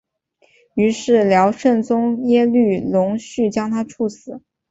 [0.73, 4.41] 于是辽圣宗耶律隆绪将他处死。